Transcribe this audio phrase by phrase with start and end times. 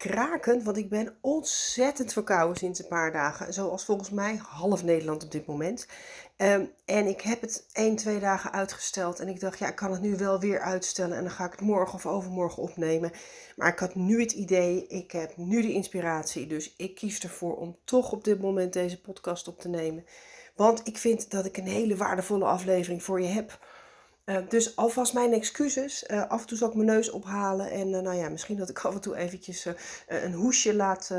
[0.00, 3.52] krakend, want ik ben ontzettend verkouden sinds een paar dagen.
[3.52, 5.86] Zoals volgens mij half Nederland op dit moment.
[6.36, 9.92] Ehm, en ik heb het 1, 2 dagen uitgesteld en ik dacht ja ik kan
[9.92, 13.12] het nu wel weer uitstellen en dan ga ik het morgen of overmorgen opnemen.
[13.56, 17.56] Maar ik had nu het idee, ik heb nu de inspiratie, dus ik kies ervoor
[17.56, 20.04] om toch op dit moment deze podcast op te nemen.
[20.54, 23.58] Want ik vind dat ik een hele waardevolle aflevering voor je heb.
[24.30, 26.04] Uh, dus alvast mijn excuses.
[26.10, 27.70] Uh, af en toe zal ik mijn neus ophalen.
[27.70, 29.66] En uh, nou ja, misschien dat ik af en toe eventjes
[30.06, 31.10] een hoesje laat,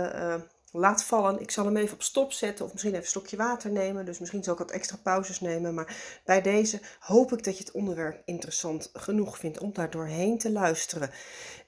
[0.72, 1.40] laat vallen.
[1.40, 2.66] Ik zal hem even op stop zetten.
[2.66, 4.06] Of misschien even een stokje water nemen.
[4.06, 5.74] Dus misschien zal ik wat extra pauzes nemen.
[5.74, 5.96] Maar
[6.26, 10.52] bij deze hoop ik dat je het onderwerp interessant genoeg vindt om daar doorheen te
[10.52, 11.10] luisteren.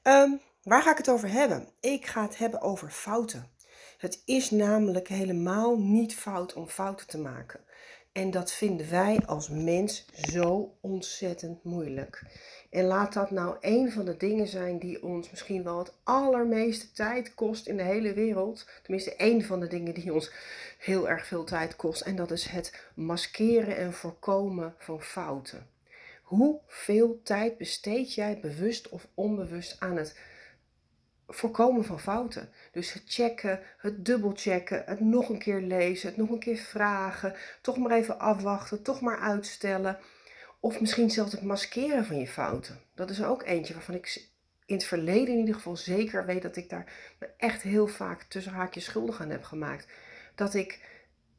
[0.03, 1.67] Um, waar ga ik het over hebben?
[1.80, 3.52] Ik ga het hebben over fouten.
[3.97, 7.59] Het is namelijk helemaal niet fout om fouten te maken.
[8.14, 12.23] En dat vinden wij als mens zo ontzettend moeilijk.
[12.70, 16.92] En laat dat nou een van de dingen zijn die ons misschien wel het allermeeste
[16.92, 18.67] tijd kost in de hele wereld.
[18.81, 20.31] Tenminste, één van de dingen die ons
[20.78, 22.02] heel erg veel tijd kost.
[22.02, 25.67] En dat is het maskeren en voorkomen van fouten.
[26.23, 30.17] Hoeveel tijd besteed jij bewust of onbewust aan het
[31.36, 32.49] voorkomen van fouten.
[32.71, 37.36] Dus het checken, het dubbelchecken, het nog een keer lezen, het nog een keer vragen,
[37.61, 39.98] toch maar even afwachten, toch maar uitstellen.
[40.60, 42.80] Of misschien zelfs het maskeren van je fouten.
[42.95, 44.32] Dat is ook eentje waarvan ik
[44.66, 46.94] in het verleden in ieder geval zeker weet dat ik daar
[47.38, 49.88] echt heel vaak tussen haakjes schuldig aan heb gemaakt.
[50.36, 50.80] Dat ik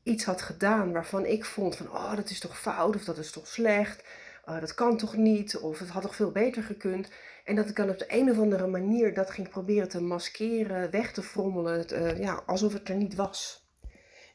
[0.03, 3.31] iets had gedaan waarvan ik vond van, oh dat is toch fout of dat is
[3.31, 4.05] toch slecht.
[4.49, 7.11] Uh, dat kan toch niet of het had toch veel beter gekund.
[7.45, 10.91] En dat ik dan op de een of andere manier dat ging proberen te maskeren,
[10.91, 13.65] weg te frommelen, uh, ja, alsof het er niet was.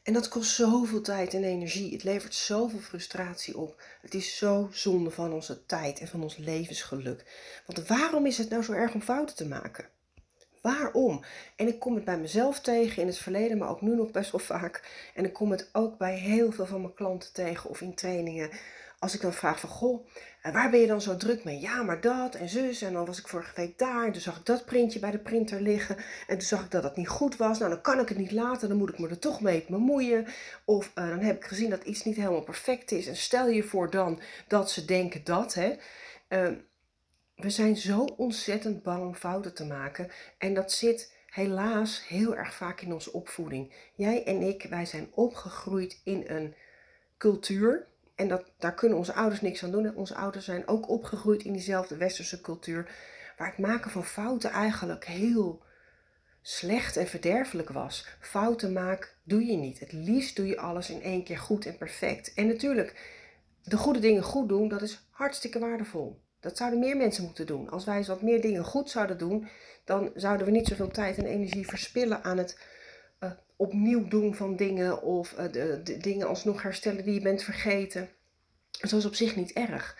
[0.02, 1.92] En dat kost zoveel tijd en energie.
[1.92, 3.82] Het levert zoveel frustratie op.
[4.00, 7.24] Het is zo zonde van onze tijd en van ons levensgeluk.
[7.66, 9.88] Want waarom is het nou zo erg om fouten te maken?
[10.60, 11.24] Waarom?
[11.56, 14.30] En ik kom het bij mezelf tegen in het verleden, maar ook nu nog best
[14.30, 15.08] wel vaak.
[15.14, 18.50] En ik kom het ook bij heel veel van mijn klanten tegen of in trainingen
[19.00, 20.06] als ik dan vraag van, goh,
[20.42, 21.60] eh, waar ben je dan zo druk mee?
[21.60, 22.82] Ja, maar dat en zus.
[22.82, 25.18] En dan was ik vorige week daar en toen zag ik dat printje bij de
[25.18, 25.96] printer liggen.
[26.26, 27.58] En toen zag ik dat het niet goed was.
[27.58, 30.26] Nou, dan kan ik het niet laten, dan moet ik me er toch mee bemoeien.
[30.64, 33.06] Of uh, dan heb ik gezien dat iets niet helemaal perfect is.
[33.06, 35.76] En stel je voor dan dat ze denken dat, hè.
[36.28, 36.48] Uh,
[37.36, 40.10] we zijn zo ontzettend bang om fouten te maken.
[40.38, 43.72] En dat zit helaas heel erg vaak in onze opvoeding.
[43.94, 46.54] Jij en ik, wij zijn opgegroeid in een
[47.18, 47.88] cultuur
[48.20, 49.94] en dat, daar kunnen onze ouders niks aan doen.
[49.94, 52.90] Onze ouders zijn ook opgegroeid in diezelfde westerse cultuur,
[53.36, 55.62] waar het maken van fouten eigenlijk heel
[56.42, 58.06] slecht en verderfelijk was.
[58.20, 59.80] Fouten maken doe je niet.
[59.80, 62.34] Het liefst doe je alles in één keer goed en perfect.
[62.34, 63.18] En natuurlijk,
[63.62, 66.20] de goede dingen goed doen, dat is hartstikke waardevol.
[66.40, 67.70] Dat zouden meer mensen moeten doen.
[67.70, 69.48] Als wij eens wat meer dingen goed zouden doen,
[69.84, 72.58] dan zouden we niet zoveel tijd en energie verspillen aan het
[73.20, 78.08] uh, opnieuw doen van dingen of uh, de, dingen alsnog herstellen die je bent vergeten.
[78.80, 79.98] Dat is op zich niet erg.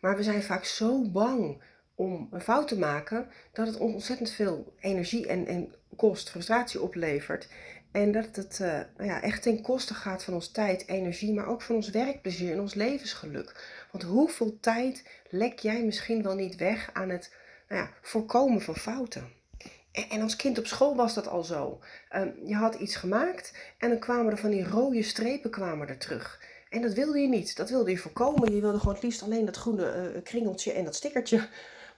[0.00, 1.62] Maar we zijn vaak zo bang
[1.94, 7.48] om een fout te maken dat het ontzettend veel energie en, en kost, frustratie oplevert.
[7.92, 11.46] En dat het uh, nou ja, echt ten koste gaat van ons tijd, energie, maar
[11.46, 13.74] ook van ons werkplezier en ons levensgeluk.
[13.92, 17.34] Want hoeveel tijd lek jij misschien wel niet weg aan het
[17.68, 19.32] nou ja, voorkomen van fouten?
[19.94, 21.78] En als kind op school was dat al zo.
[22.08, 25.98] Ehm, je had iets gemaakt en dan kwamen er van die rode strepen kwamen er
[25.98, 26.40] terug.
[26.68, 27.56] En dat wilde je niet.
[27.56, 28.54] Dat wilde je voorkomen.
[28.54, 31.48] Je wilde gewoon het liefst alleen dat groene uh, kringeltje en dat stickertje.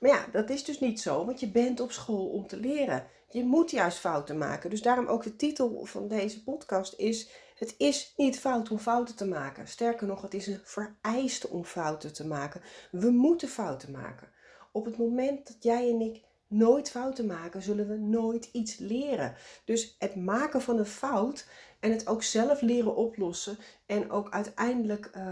[0.01, 3.07] Maar ja, dat is dus niet zo, want je bent op school om te leren.
[3.29, 4.71] Je moet juist fouten maken.
[4.71, 9.17] Dus daarom ook de titel van deze podcast is: Het is niet fout om fouten
[9.17, 9.69] te maken.
[9.69, 12.61] Sterker nog, het is een vereiste om fouten te maken.
[12.91, 14.29] We moeten fouten maken.
[14.73, 19.35] Op het moment dat jij en ik nooit fouten maken, zullen we nooit iets leren.
[19.65, 21.49] Dus het maken van een fout
[21.81, 25.29] en het ook zelf leren oplossen en ook uiteindelijk uh,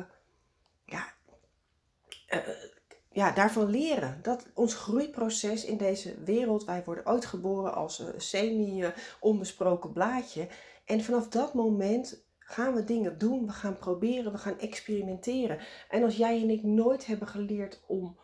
[0.85, 1.13] ja,
[2.29, 2.39] uh,
[3.13, 4.19] ja, daarvan leren.
[4.23, 10.49] Dat ons groeiproces in deze wereld, wij worden ooit geboren als een semi-onbesproken blaadje.
[10.85, 15.59] En vanaf dat moment gaan we dingen doen, we gaan proberen, we gaan experimenteren.
[15.89, 18.19] En als jij en ik nooit hebben geleerd om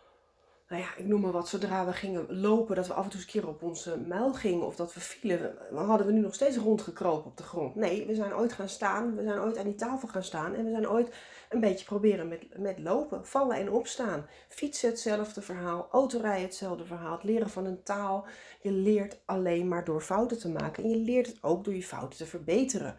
[0.70, 3.20] nou ja, ik noem maar wat, zodra we gingen lopen, dat we af en toe
[3.20, 6.56] een keer op onze muil gingen of dat we vielen, hadden we nu nog steeds
[6.56, 7.74] rondgekropen op de grond.
[7.74, 10.64] Nee, we zijn ooit gaan staan, we zijn ooit aan die tafel gaan staan en
[10.64, 11.14] we zijn ooit
[11.48, 14.26] een beetje proberen met, met lopen, vallen en opstaan.
[14.48, 18.26] Fietsen hetzelfde verhaal, autorijden hetzelfde verhaal, het leren van een taal.
[18.60, 21.82] Je leert alleen maar door fouten te maken en je leert het ook door je
[21.82, 22.98] fouten te verbeteren.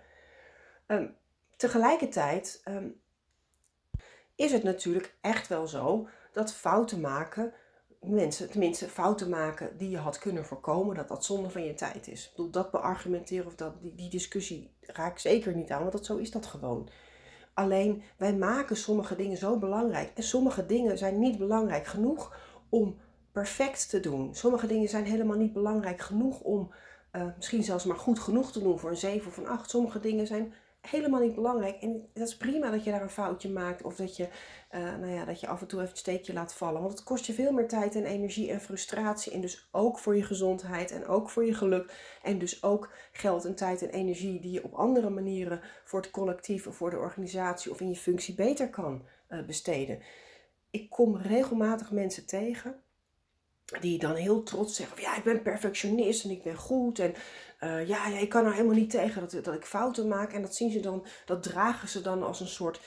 [0.85, 1.07] Ehm,
[1.55, 2.89] tegelijkertijd ehm,
[4.35, 7.53] is het natuurlijk echt wel zo dat fouten maken
[8.01, 12.07] mensen, tenminste fouten maken die je had kunnen voorkomen, dat dat zonde van je tijd
[12.07, 12.25] is.
[12.25, 15.91] Ik bedoel, dat beargumenteren of dat, die, die discussie raak ik zeker niet aan, want
[15.91, 16.89] dat, zo is dat gewoon.
[17.53, 22.37] Alleen wij maken sommige dingen zo belangrijk en sommige dingen zijn niet belangrijk genoeg
[22.69, 22.97] om
[23.31, 24.35] perfect te doen.
[24.35, 26.71] Sommige dingen zijn helemaal niet belangrijk genoeg om
[27.11, 29.69] uh, misschien zelfs maar goed genoeg te doen voor een 7 of een 8.
[29.69, 31.81] Sommige dingen zijn helemaal niet belangrijk.
[31.81, 34.27] En dat is prima dat je daar een foutje maakt of dat je,
[34.71, 36.81] uh, nou ja, dat je af en toe even een steekje laat vallen.
[36.81, 39.31] Want het kost je veel meer tijd en energie en frustratie.
[39.31, 41.93] En dus ook voor je gezondheid en ook voor je geluk.
[42.23, 46.11] En dus ook geld en tijd en energie die je op andere manieren voor het
[46.11, 49.99] collectief of voor de organisatie of in je functie beter kan uh, besteden.
[50.69, 52.81] Ik kom regelmatig mensen tegen
[53.79, 56.99] die dan heel trots zeggen: Ja, ik ben perfectionist en ik ben goed.
[56.99, 57.13] En
[57.63, 60.33] uh, ja, ja, ik kan er helemaal niet tegen dat, dat ik fouten maak.
[60.33, 62.81] En dat zien ze dan, dat dragen ze dan als een soort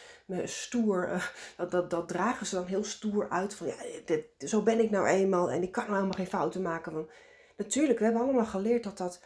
[0.44, 1.08] stoer.
[1.08, 1.24] Uh,
[1.56, 3.54] dat, dat, dat dragen ze dan heel stoer uit.
[3.54, 3.74] Van ja,
[4.04, 6.92] dit, zo ben ik nou eenmaal en ik kan nou helemaal geen fouten maken.
[6.92, 7.10] Want
[7.56, 9.20] natuurlijk, we hebben allemaal geleerd dat dat,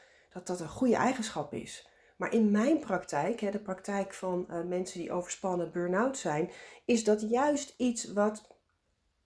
[0.44, 1.88] dat, een goede eigenschap is.
[2.16, 6.50] Maar in mijn praktijk, hè, de praktijk van mensen die overspannen burn-out zijn,
[6.84, 8.48] is dat juist iets wat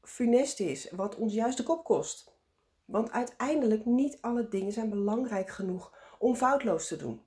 [0.02, 2.32] funest is, wat ons juist de kop kost.
[2.84, 5.92] Want uiteindelijk niet alle dingen zijn belangrijk genoeg
[6.22, 7.20] om foutloos te doen.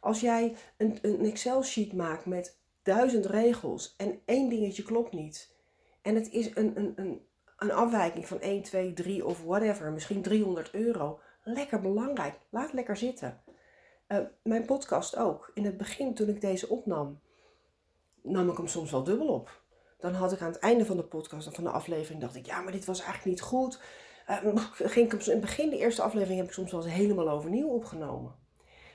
[0.00, 5.54] Als jij een, een Excel-sheet maakt met duizend regels en één dingetje klopt niet,
[6.02, 7.26] en het is een, een, een,
[7.56, 12.38] een afwijking van 1, 2, 3 of whatever, misschien 300 euro, lekker belangrijk.
[12.48, 13.42] Laat lekker zitten.
[14.08, 15.50] Uh, mijn podcast ook.
[15.54, 17.20] In het begin, toen ik deze opnam,
[18.22, 19.62] nam ik hem soms wel dubbel op.
[19.98, 22.60] Dan had ik aan het einde van de podcast van de aflevering, dacht ik, ja,
[22.60, 23.80] maar dit was eigenlijk niet goed.
[24.30, 24.36] Uh,
[24.72, 27.68] ging ik in het begin, de eerste aflevering, heb ik soms wel eens helemaal overnieuw
[27.68, 28.34] opgenomen.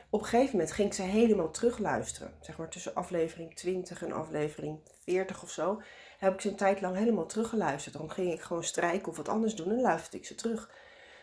[0.09, 2.33] Op een gegeven moment ging ik ze helemaal terugluisteren.
[2.41, 5.81] Zeg maar tussen aflevering 20 en aflevering 40 of zo.
[6.17, 7.97] Heb ik ze een tijd lang helemaal teruggeluisterd.
[7.97, 10.71] Dan ging ik gewoon strijken of wat anders doen en luisterde ik ze terug.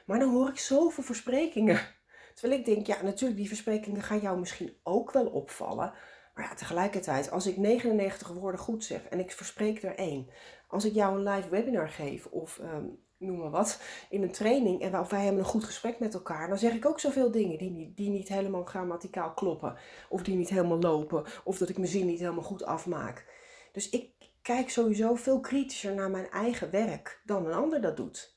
[0.07, 1.81] Maar dan hoor ik zoveel versprekingen.
[2.35, 5.93] Terwijl ik denk, ja, natuurlijk, die versprekingen gaan jou misschien ook wel opvallen.
[6.35, 10.31] Maar ja, tegelijkertijd, als ik 99 woorden goed zeg en ik verspreek er één.
[10.69, 13.81] Als ik jou een live webinar geef of um, noem maar wat,
[14.11, 17.01] in een training en wij hebben een goed gesprek met elkaar, dan zeg ik ook
[17.01, 19.77] zoveel dingen die niet, die niet helemaal grammaticaal kloppen.
[20.09, 21.25] Of die niet helemaal lopen.
[21.45, 23.27] Of dat ik mijn zin niet helemaal goed afmaak.
[23.73, 24.11] Dus ik
[24.43, 28.37] kijk sowieso veel kritischer naar mijn eigen werk dan een ander dat doet.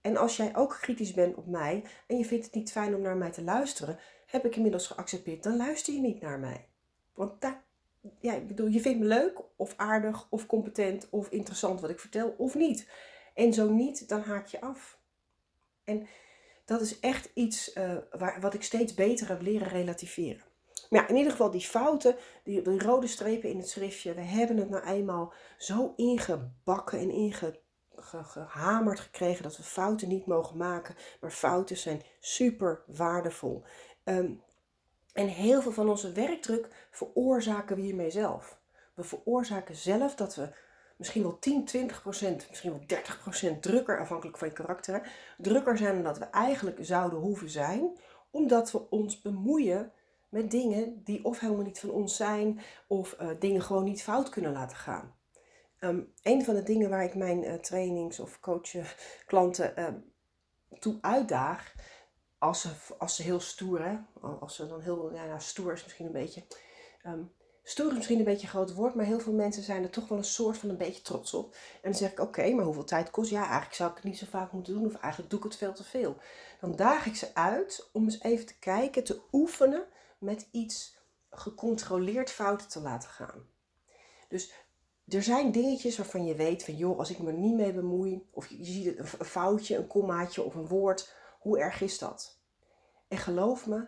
[0.00, 3.00] En als jij ook kritisch bent op mij en je vindt het niet fijn om
[3.00, 6.68] naar mij te luisteren, heb ik inmiddels geaccepteerd, dan luister je niet naar mij.
[7.14, 7.56] Want dat,
[8.20, 12.00] ja, ik bedoel, je vindt me leuk of aardig of competent of interessant wat ik
[12.00, 12.88] vertel of niet.
[13.34, 14.98] En zo niet, dan haak je af.
[15.84, 16.06] En
[16.64, 20.44] dat is echt iets uh, waar, wat ik steeds beter heb leren relativeren.
[20.90, 24.56] Maar ja, in ieder geval die fouten, die, rode strepen in het schriftje, we hebben
[24.56, 27.10] het nou eenmaal zo ingebakken en
[27.96, 30.94] ingehamerd gekregen dat we fouten niet mogen maken.
[31.20, 33.64] Maar fouten zijn super waardevol.
[34.04, 34.42] Um,
[35.12, 38.58] en heel veel van onze werkdruk veroorzaken we hiermee zelf.
[38.94, 40.48] We veroorzaken zelf dat we
[40.96, 45.78] misschien wel 10, 20 procent, misschien wel 30 procent drukker, afhankelijk van je karakter, drukker
[45.78, 47.98] zijn dan dat we eigenlijk zouden hoeven zijn,
[48.30, 49.92] omdat we ons bemoeien
[50.28, 54.28] met dingen die of helemaal niet van ons zijn, of uh, dingen gewoon niet fout
[54.28, 55.14] kunnen laten gaan.
[55.80, 58.70] Um, een van de dingen waar ik mijn uh, trainings- of coach
[59.26, 59.88] klanten uh,
[60.78, 61.74] toe uitdaag,
[62.38, 63.96] als ze, als ze heel stoer, hè,
[64.40, 66.44] als ze dan heel, ja, nou, stoer is misschien een beetje,
[67.06, 67.32] um,
[67.66, 70.08] Stoer is misschien een beetje een groot woord, maar heel veel mensen zijn er toch
[70.08, 71.54] wel een soort van een beetje trots op.
[71.54, 73.30] En dan zeg ik, oké, maar hoeveel tijd kost?
[73.30, 75.56] Ja, eigenlijk zou ik het niet zo vaak moeten doen of eigenlijk doe ik het
[75.56, 76.16] veel te veel.
[76.60, 79.84] Dan daag ik ze uit om eens even te kijken, te oefenen
[80.18, 80.96] met iets
[81.30, 83.46] gecontroleerd fouten te laten gaan.
[84.28, 84.52] Dus
[85.08, 88.46] er zijn dingetjes waarvan je weet van, joh, als ik me niet mee bemoei, of
[88.46, 92.38] je ziet een foutje, een kommaatje of een woord, Hoe erg is dat?
[93.08, 93.86] En geloof me,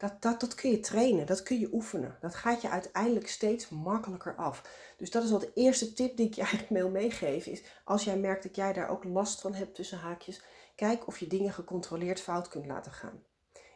[0.00, 2.16] dat, dat, dat kun je trainen, dat kun je oefenen.
[2.20, 4.62] Dat gaat je uiteindelijk steeds makkelijker af.
[4.96, 7.52] Dus dat is wel de eerste tip die ik je eigenlijk wil meegeven.
[7.52, 10.42] Is als jij merkt dat jij daar ook last van hebt tussen haakjes,
[10.74, 13.22] kijk of je dingen gecontroleerd fout kunt laten gaan.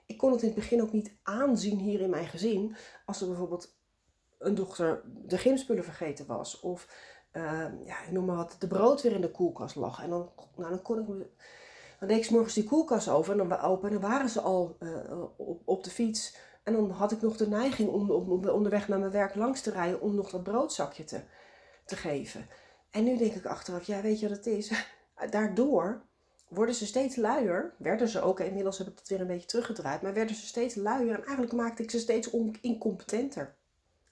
[0.06, 2.76] Ik kon het in het begin ook niet aanzien hier in mijn gezin.
[3.04, 3.76] Als er bijvoorbeeld
[4.38, 6.60] een dochter de gymspullen vergeten was.
[6.60, 6.88] Of
[7.32, 10.02] uh, ja, noem maar wat, de brood weer in de koelkast lag.
[10.02, 11.26] En dan, nou, dan kon ik
[12.06, 14.76] dan deed ik morgens die koelkast over en dan, open, en dan waren ze al
[14.80, 16.36] uh, op, op de fiets.
[16.62, 18.10] En dan had ik nog de neiging om,
[18.48, 21.20] onderweg naar mijn werk langs te rijden om nog dat broodzakje te,
[21.84, 22.46] te geven.
[22.90, 24.72] En nu denk ik achteraf, ja weet je wat het is?
[25.30, 26.02] Daardoor
[26.48, 27.74] worden ze steeds luier.
[27.78, 30.74] Werden ze ook, inmiddels heb ik het weer een beetje teruggedraaid, maar werden ze steeds
[30.74, 32.30] luier en eigenlijk maakte ik ze steeds
[32.60, 33.54] incompetenter.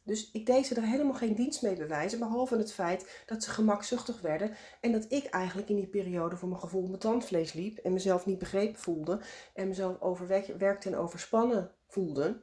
[0.05, 3.51] Dus ik deed ze er helemaal geen dienst mee bewijzen, behalve het feit dat ze
[3.51, 7.79] gemakzuchtig werden en dat ik eigenlijk in die periode voor mijn gevoel mijn tandvlees liep
[7.79, 9.21] en mezelf niet begrepen voelde
[9.55, 12.41] en mezelf overwerkt en overspannen voelde.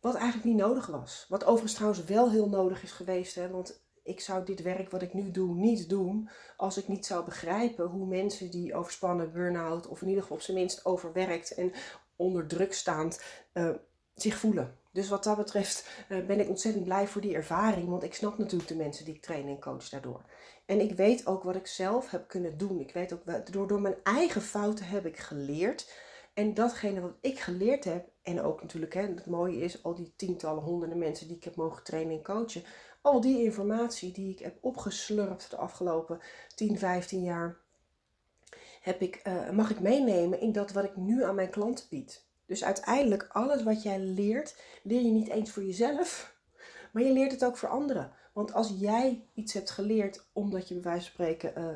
[0.00, 1.26] Wat eigenlijk niet nodig was.
[1.28, 5.02] Wat overigens trouwens wel heel nodig is geweest, hè, want ik zou dit werk wat
[5.02, 9.86] ik nu doe niet doen als ik niet zou begrijpen hoe mensen die overspannen, burn-out
[9.86, 11.72] of in ieder geval op zijn minst overwerkt en
[12.16, 13.22] onder druk staand
[13.52, 13.70] uh,
[14.14, 14.80] zich voelen.
[14.92, 18.38] Dus wat dat betreft uh, ben ik ontzettend blij voor die ervaring, want ik snap
[18.38, 20.24] natuurlijk de mensen die ik train en coach daardoor.
[20.66, 22.80] En ik weet ook wat ik zelf heb kunnen doen.
[22.80, 25.92] Ik weet ook, door, door mijn eigen fouten heb ik geleerd.
[26.34, 30.12] En datgene wat ik geleerd heb, en ook natuurlijk, hè, het mooie is, al die
[30.16, 32.64] tientallen, honderden mensen die ik heb mogen trainen en coachen,
[33.00, 36.20] al die informatie die ik heb opgeslurpt de afgelopen
[36.54, 37.56] 10, 15 jaar,
[38.80, 42.24] heb ik, uh, mag ik meenemen in dat wat ik nu aan mijn klanten bied.
[42.52, 46.34] Dus uiteindelijk, alles wat jij leert, leer je niet eens voor jezelf,
[46.92, 48.12] maar je leert het ook voor anderen.
[48.32, 51.66] Want als jij iets hebt geleerd omdat je bij wijze van spreken uh,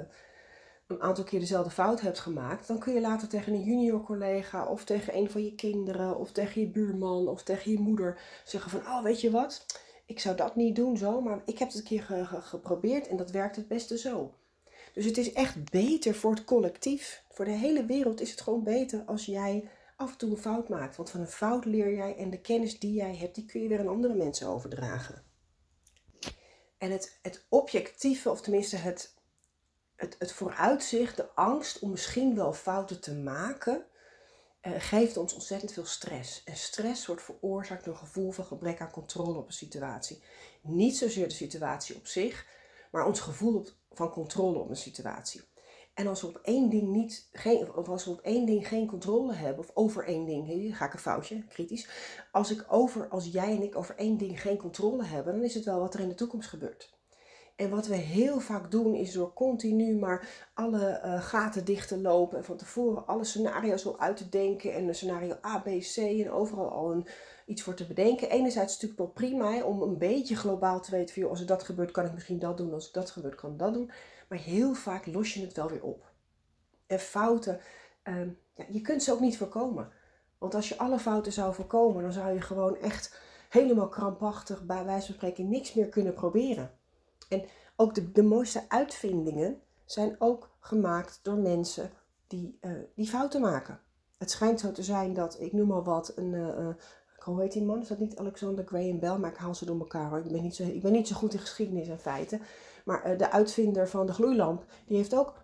[0.87, 4.67] een aantal keer dezelfde fout hebt gemaakt, dan kun je later tegen een junior collega
[4.67, 8.71] of tegen een van je kinderen of tegen je buurman of tegen je moeder zeggen
[8.71, 9.67] van, oh weet je wat,
[10.07, 13.31] ik zou dat niet doen zo, maar ik heb het een keer geprobeerd en dat
[13.31, 14.35] werkt het beste zo.
[14.93, 17.23] Dus het is echt beter voor het collectief.
[17.31, 20.69] Voor de hele wereld is het gewoon beter als jij af en toe een fout
[20.69, 20.97] maakt.
[20.97, 23.69] Want van een fout leer jij en de kennis die jij hebt, die kun je
[23.69, 25.25] weer aan andere mensen overdragen.
[26.79, 29.15] En het, het objectieve, of tenminste het,
[29.97, 33.87] het, het vooruitzicht, de angst om misschien wel fouten te maken,
[34.61, 36.45] eh, geeft ons ontzettend veel stress.
[36.45, 40.23] En stress wordt veroorzaakt door een gevoel van gebrek aan controle op een situatie.
[40.63, 42.47] Niet zozeer de situatie op zich,
[42.91, 45.43] maar ons gevoel van controle op een situatie.
[45.97, 48.87] En als we op één ding niet, geen, of als we op één ding geen
[48.87, 51.89] controle hebben, of over één ding, hier ga ik een foutje, kritisch.
[52.33, 55.55] Als ik over, als jij en ik over één ding geen controle hebben, dan is
[55.55, 56.96] het wel wat er in de toekomst gebeurt.
[57.57, 62.01] En wat we heel vaak doen is door continu maar alle uh, gaten dicht te
[62.01, 65.65] lopen en van tevoren alle scenario's al uit te denken en een scenario A, B,
[65.65, 67.07] C en overal al
[67.47, 68.31] iets voor te bedenken.
[68.31, 71.47] Enerzijds is het natuurlijk wel prima om een beetje globaal te weten van als er
[71.47, 73.91] dat gebeurt kan ik misschien dat doen, als er dat gebeurt kan ik dat doen.
[74.29, 76.13] Maar heel vaak los je het wel weer op.
[76.87, 77.61] En fouten,
[78.03, 79.93] ehm, ja, je kunt ze ook niet voorkomen.
[80.39, 84.85] Want als je alle fouten zou voorkomen, dan zou je gewoon echt helemaal krampachtig, bij
[84.85, 86.71] wijze van spreken, niks meer kunnen proberen.
[87.29, 87.45] En
[87.77, 91.91] ook de, de mooiste uitvindingen zijn ook gemaakt door mensen
[92.27, 93.81] die, uh, die fouten maken.
[94.19, 96.69] Het schijnt zo te zijn dat, ik noem maar wat, een, uh,
[97.19, 97.81] hoe heet die man?
[97.81, 99.17] Is dat niet Alexander Graham Bell?
[99.17, 100.19] Maar ik haal ze door elkaar hoor.
[100.19, 102.41] Ik ben niet zo, ik ben niet zo goed in geschiedenis en feiten.
[102.85, 105.35] Maar de uitvinder van de gloeilamp, die heeft ook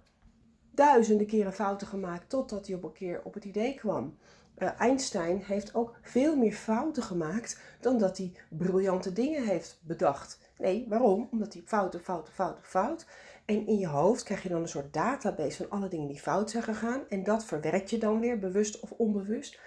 [0.70, 4.16] duizenden keren fouten gemaakt totdat hij op een keer op het idee kwam.
[4.62, 10.38] Uh, Einstein heeft ook veel meer fouten gemaakt dan dat hij briljante dingen heeft bedacht.
[10.59, 11.28] Nee, waarom?
[11.31, 13.07] Omdat hij fouten, fouten, fouten, fout.
[13.45, 16.50] En in je hoofd krijg je dan een soort database van alle dingen die fout
[16.50, 17.09] zijn gegaan.
[17.09, 19.61] En dat verwerk je dan weer, bewust of onbewust.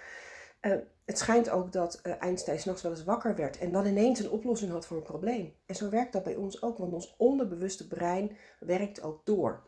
[0.60, 0.72] Uh,
[1.04, 4.30] het schijnt ook dat uh, Einstein s'nachts wel eens wakker werd en dan ineens een
[4.30, 5.54] oplossing had voor een probleem.
[5.66, 9.62] En zo werkt dat bij ons ook, want ons onderbewuste brein werkt ook door.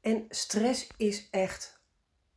[0.00, 1.80] En stress is echt,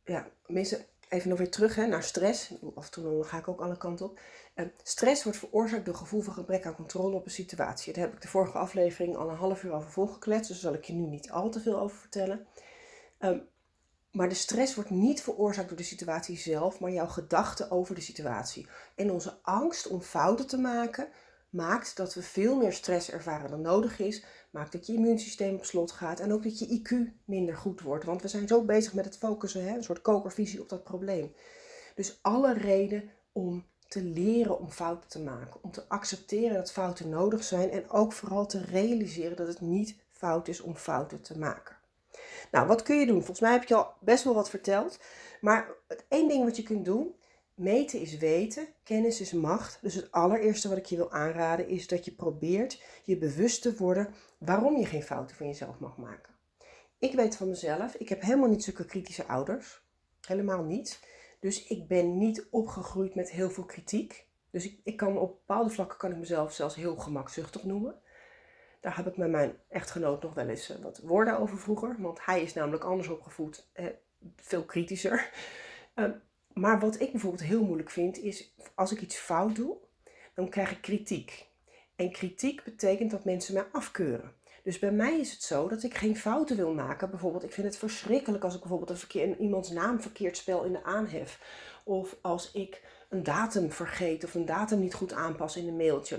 [0.04, 2.54] ja, mensen, even nog weer terug hè, naar stress.
[2.74, 4.20] Af en toe ga ik ook alle kanten op.
[4.54, 7.92] Uh, stress wordt veroorzaakt door gevoel van gebrek aan controle op een situatie.
[7.92, 10.80] Daar heb ik de vorige aflevering al een half uur over volgekletst, dus daar zal
[10.80, 12.46] ik je nu niet al te veel over vertellen.
[13.18, 13.48] Um,
[14.12, 18.00] maar de stress wordt niet veroorzaakt door de situatie zelf, maar jouw gedachten over de
[18.00, 18.68] situatie.
[18.96, 21.08] En onze angst om fouten te maken
[21.50, 24.24] maakt dat we veel meer stress ervaren dan nodig is.
[24.52, 26.94] Maakt dat je immuunsysteem op slot gaat en ook dat je IQ
[27.24, 28.04] minder goed wordt.
[28.04, 29.74] Want we zijn zo bezig met het focussen, hè?
[29.76, 31.32] een soort kokervisie op dat probleem.
[31.94, 35.62] Dus alle reden om te leren om fouten te maken.
[35.62, 39.96] Om te accepteren dat fouten nodig zijn en ook vooral te realiseren dat het niet
[40.10, 41.76] fout is om fouten te maken.
[42.50, 43.18] Nou, wat kun je doen?
[43.18, 44.98] Volgens mij heb je al best wel wat verteld.
[45.40, 47.14] Maar het één ding wat je kunt doen,
[47.62, 49.78] meten is weten, kennis is macht.
[49.82, 53.76] Dus het allereerste wat ik je wil aanraden is dat je probeert je bewust te
[53.76, 56.32] worden waarom je geen fouten van jezelf mag maken.
[56.98, 59.82] Ik weet van mezelf, ik heb helemaal niet zulke kritische ouders.
[60.20, 61.00] Helemaal niet.
[61.40, 64.26] Dus ik ben niet opgegroeid met heel veel kritiek.
[64.50, 67.94] Dus ik, ik kan op bepaalde vlakken kan ik mezelf zelfs heel gemakzuchtig noemen.
[68.80, 71.96] Daar heb ik met mijn echtgenoot nog wel eens eh, wat woorden over vroeger.
[71.98, 73.86] Want hij is namelijk anders opgevoed, eh,
[74.36, 75.30] veel kritischer.
[75.94, 76.04] Uh,
[76.54, 79.76] maar wat ik bijvoorbeeld heel moeilijk vind, is als ik iets fout doe,
[80.34, 81.46] dan krijg ik kritiek.
[81.96, 84.32] En kritiek betekent dat mensen mij afkeuren.
[84.62, 87.10] Dus bij mij is het zo dat ik geen fouten wil maken.
[87.10, 90.84] Bijvoorbeeld, ik vind het verschrikkelijk als ik bijvoorbeeld een iemands naam verkeerd spel in de
[90.84, 91.40] aanhef.
[91.84, 96.18] Of als ik een datum vergeet of een datum niet goed aanpas in een mailtje.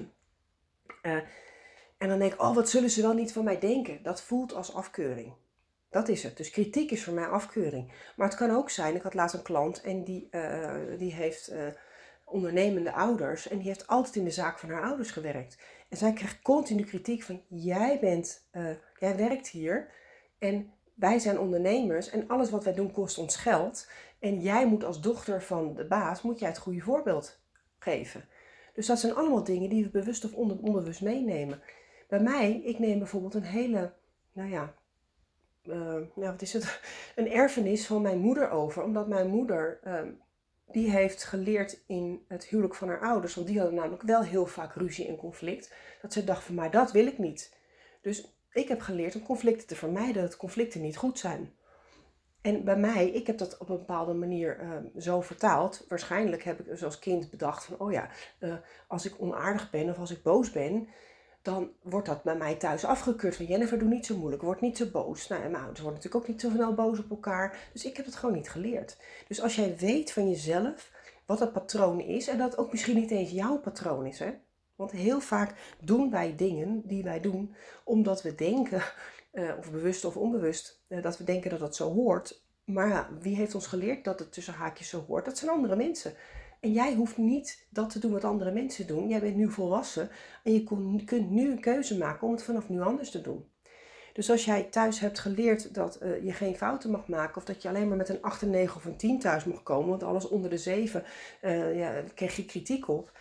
[1.01, 1.11] Uh,
[1.97, 4.03] en dan denk ik, oh, wat zullen ze wel niet van mij denken?
[4.03, 5.33] Dat voelt als afkeuring.
[5.93, 6.37] Dat is het.
[6.37, 7.91] Dus kritiek is voor mij afkeuring.
[8.15, 11.51] Maar het kan ook zijn, ik had laatst een klant en die, uh, die heeft
[11.51, 11.57] uh,
[12.25, 15.57] ondernemende ouders en die heeft altijd in de zaak van haar ouders gewerkt.
[15.89, 18.69] En zij krijgt continu kritiek van, jij bent, uh,
[18.99, 19.91] jij werkt hier
[20.39, 23.89] en wij zijn ondernemers en alles wat wij doen kost ons geld.
[24.19, 27.39] En jij moet als dochter van de baas, moet jij het goede voorbeeld
[27.79, 28.25] geven.
[28.73, 31.61] Dus dat zijn allemaal dingen die we bewust of onbewust meenemen.
[32.07, 33.93] Bij mij, ik neem bijvoorbeeld een hele,
[34.31, 34.73] nou ja,
[35.63, 36.79] uh, nou wat is het,
[37.15, 38.83] een erfenis van mijn moeder over.
[38.83, 39.99] Omdat mijn moeder, uh,
[40.65, 43.35] die heeft geleerd in het huwelijk van haar ouders.
[43.35, 45.73] Want die hadden namelijk wel heel vaak ruzie en conflict.
[46.01, 47.55] Dat ze dacht van, maar dat wil ik niet.
[48.01, 51.53] Dus ik heb geleerd om conflicten te vermijden, dat conflicten niet goed zijn.
[52.41, 55.85] En bij mij, ik heb dat op een bepaalde manier uh, zo vertaald.
[55.89, 58.55] Waarschijnlijk heb ik dus als kind bedacht van, oh ja, uh,
[58.87, 60.87] als ik onaardig ben of als ik boos ben,
[61.43, 63.35] dan wordt dat bij mij thuis afgekeurd.
[63.35, 65.27] Van Jennifer, doe niet zo moeilijk, word niet zo boos.
[65.27, 67.69] Nou, en mijn ouders worden natuurlijk ook niet zo snel boos op elkaar.
[67.73, 68.97] Dus ik heb het gewoon niet geleerd.
[69.27, 70.91] Dus als jij weet van jezelf
[71.25, 74.31] wat dat patroon is, en dat ook misschien niet eens jouw patroon is, hè.
[74.75, 78.81] Want heel vaak doen wij dingen die wij doen omdat we denken,
[79.33, 82.41] uh, of bewust of onbewust, uh, dat we denken dat het zo hoort.
[82.63, 85.25] Maar wie heeft ons geleerd dat het tussen haakjes zo hoort?
[85.25, 86.13] Dat zijn andere mensen.
[86.63, 89.07] En jij hoeft niet dat te doen wat andere mensen doen.
[89.07, 90.09] Jij bent nu volwassen
[90.43, 90.63] en je
[91.05, 93.45] kunt nu een keuze maken om het vanaf nu anders te doen.
[94.13, 97.61] Dus als jij thuis hebt geleerd dat uh, je geen fouten mag maken, of dat
[97.61, 100.03] je alleen maar met een 8, een 9 of een 10 thuis mag komen, want
[100.03, 101.03] alles onder de 7
[101.41, 103.11] uh, ja, krijg je kritiek op.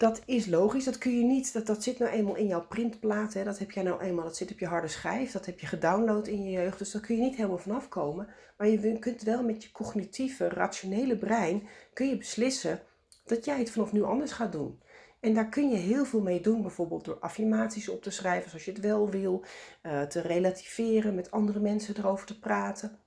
[0.00, 3.34] Dat is logisch, dat kun je niet, dat, dat zit nou eenmaal in jouw printplaat,
[3.34, 5.66] hè, dat heb jij nou eenmaal, dat zit op je harde schijf, dat heb je
[5.66, 8.28] gedownload in je jeugd, dus daar kun je niet helemaal vanaf komen.
[8.56, 12.82] Maar je kunt wel met je cognitieve, rationele brein, kun je beslissen
[13.24, 14.80] dat jij het vanaf nu anders gaat doen.
[15.20, 18.64] En daar kun je heel veel mee doen, bijvoorbeeld door affirmaties op te schrijven zoals
[18.64, 19.44] je het wel wil,
[19.82, 22.98] uh, te relativeren, met andere mensen erover te praten.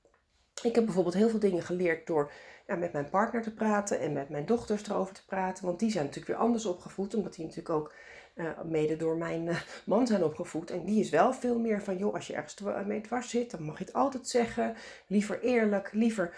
[0.63, 2.31] Ik heb bijvoorbeeld heel veel dingen geleerd door
[2.67, 5.65] ja, met mijn partner te praten en met mijn dochters erover te praten.
[5.65, 7.93] Want die zijn natuurlijk weer anders opgevoed, omdat die natuurlijk ook
[8.35, 10.71] uh, mede door mijn uh, man zijn opgevoed.
[10.71, 13.63] En die is wel veel meer van, joh, als je ergens mee dwars zit, dan
[13.63, 14.75] mag je het altijd zeggen.
[15.07, 16.35] Liever eerlijk, liever,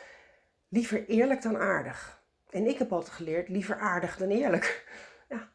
[0.69, 2.23] liever eerlijk dan aardig.
[2.49, 4.83] En ik heb altijd geleerd, liever aardig dan eerlijk.
[5.29, 5.49] Ja.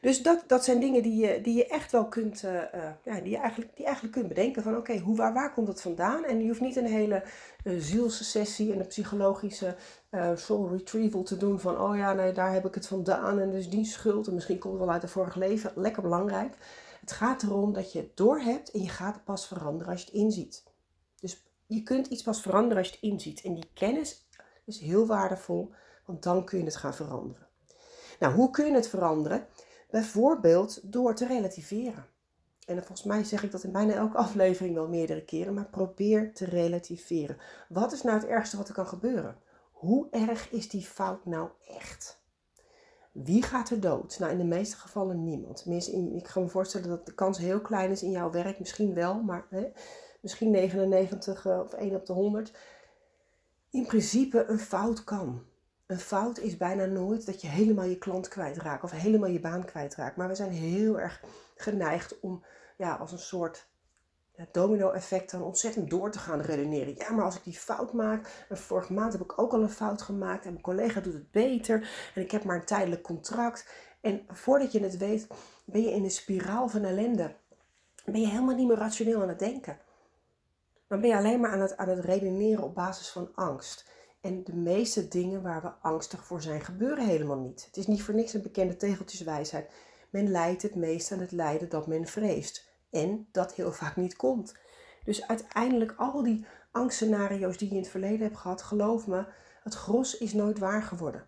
[0.00, 2.62] Dus dat, dat zijn dingen die je, die je echt wel kunt, uh,
[3.02, 5.80] ja, die je eigenlijk, die eigenlijk kunt bedenken van oké, okay, waar, waar komt het
[5.80, 6.24] vandaan?
[6.24, 7.22] En je hoeft niet een hele
[7.64, 9.76] uh, zielsessie en een psychologische
[10.12, 13.50] uh, soul retrieval te doen van oh ja, nee, daar heb ik het vandaan en
[13.50, 15.72] dus die schuld en misschien komt het wel uit het vorige leven.
[15.74, 16.56] Lekker belangrijk.
[17.00, 20.06] Het gaat erom dat je het doorhebt en je gaat het pas veranderen als je
[20.06, 20.64] het inziet.
[21.20, 23.42] Dus je kunt iets pas veranderen als je het inziet.
[23.42, 24.26] En die kennis
[24.64, 25.72] is heel waardevol,
[26.06, 27.46] want dan kun je het gaan veranderen.
[28.18, 29.46] Nou, hoe kun je het veranderen?
[29.90, 32.06] Bijvoorbeeld door te relativeren.
[32.66, 36.34] En volgens mij zeg ik dat in bijna elke aflevering wel meerdere keren, maar probeer
[36.34, 37.36] te relativeren.
[37.68, 39.36] Wat is nou het ergste wat er kan gebeuren?
[39.82, 42.20] Hoe erg is die fout nou echt?
[43.12, 44.18] Wie gaat er dood?
[44.18, 45.56] Nou, in de meeste gevallen niemand.
[45.56, 48.58] Tenminste, ik kan me voorstellen dat de kans heel klein is in jouw werk.
[48.58, 49.72] Misschien wel, maar hè,
[50.20, 52.52] misschien 99 eh, of 1 op de 100.
[53.70, 55.44] In principe, een fout kan.
[55.86, 59.64] Een fout is bijna nooit dat je helemaal je klant kwijtraakt of helemaal je baan
[59.64, 60.16] kwijtraakt.
[60.16, 61.22] Maar we zijn heel erg
[61.54, 62.44] geneigd om
[62.76, 63.68] ja, als een soort
[64.52, 66.94] domino-effect dan ontzettend door te gaan redeneren.
[66.96, 69.70] Ja, maar als ik die fout maak, en vorige maand heb ik ook al een
[69.70, 73.66] fout gemaakt en mijn collega doet het beter en ik heb maar een tijdelijk contract.
[74.00, 75.26] En voordat je het weet,
[75.64, 77.34] ben je in een spiraal van ellende.
[78.04, 79.78] Ben je helemaal niet meer rationeel aan het denken.
[80.88, 83.90] Dan ben je alleen maar aan het, aan het redeneren op basis van angst.
[84.20, 87.64] En de meeste dingen waar we angstig voor zijn, gebeuren helemaal niet.
[87.64, 89.70] Het is niet voor niks een bekende tegeltjeswijsheid.
[90.10, 92.71] Men lijdt het meest aan het lijden dat men vreest.
[92.92, 94.56] En dat heel vaak niet komt.
[95.04, 99.24] Dus uiteindelijk al die angstscenario's die je in het verleden hebt gehad, geloof me,
[99.62, 101.26] het gros is nooit waar geworden.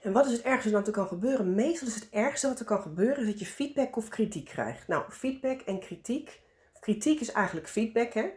[0.00, 1.54] En wat is het ergste dat er kan gebeuren?
[1.54, 4.88] Meestal is het ergste wat er kan gebeuren, is dat je feedback of kritiek krijgt.
[4.88, 6.40] Nou, feedback en kritiek.
[6.80, 8.30] Kritiek is eigenlijk feedback, hè?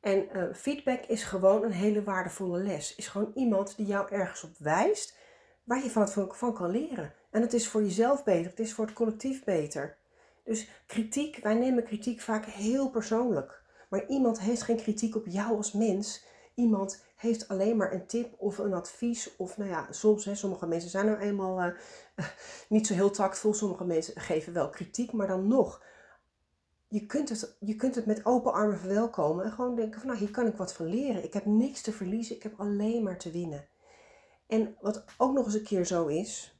[0.00, 2.94] En uh, feedback is gewoon een hele waardevolle les.
[2.94, 5.18] Is gewoon iemand die jou ergens op wijst
[5.64, 7.12] waar je van, van, van kan leren.
[7.30, 9.96] En het is voor jezelf beter, het is voor het collectief beter.
[10.50, 13.62] Dus kritiek, wij nemen kritiek vaak heel persoonlijk.
[13.88, 16.24] Maar iemand heeft geen kritiek op jou als mens.
[16.54, 19.36] Iemand heeft alleen maar een tip of een advies.
[19.36, 21.74] Of nou ja, soms, hè, sommige mensen zijn nou eenmaal uh,
[22.68, 23.54] niet zo heel tactvol.
[23.54, 25.84] Sommige mensen geven wel kritiek, maar dan nog.
[26.88, 30.20] Je kunt, het, je kunt het met open armen verwelkomen en gewoon denken van nou,
[30.20, 31.24] hier kan ik wat van leren.
[31.24, 33.68] Ik heb niks te verliezen, ik heb alleen maar te winnen.
[34.46, 36.59] En wat ook nog eens een keer zo is,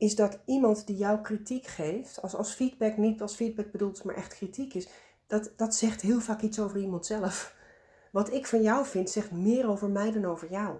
[0.00, 4.14] is dat iemand die jou kritiek geeft, als, als feedback niet als feedback bedoeld maar
[4.14, 4.88] echt kritiek is,
[5.26, 7.56] dat, dat zegt heel vaak iets over iemand zelf.
[8.10, 10.76] Wat ik van jou vind, zegt meer over mij dan over jou.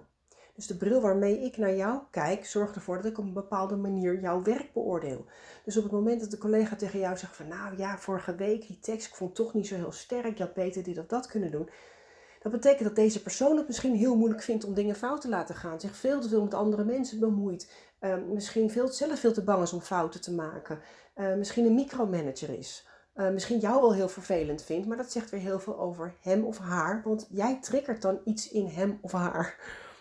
[0.55, 3.75] Dus de bril waarmee ik naar jou kijk, zorgt ervoor dat ik op een bepaalde
[3.75, 5.25] manier jouw werk beoordeel.
[5.65, 8.67] Dus op het moment dat de collega tegen jou zegt van nou ja, vorige week
[8.67, 11.27] die tekst, ik vond toch niet zo heel sterk, je had beter dit of dat
[11.27, 11.69] kunnen doen.
[12.41, 15.55] Dat betekent dat deze persoon het misschien heel moeilijk vindt om dingen fout te laten
[15.55, 15.79] gaan.
[15.79, 17.71] Zich veel te veel met andere mensen bemoeit.
[18.01, 20.79] Uh, misschien veel, zelf veel te bang is om fouten te maken.
[21.15, 22.87] Uh, misschien een micromanager is.
[23.15, 26.43] Uh, misschien jou wel heel vervelend vindt, maar dat zegt weer heel veel over hem
[26.43, 27.01] of haar.
[27.03, 29.59] Want jij triggert dan iets in hem of haar.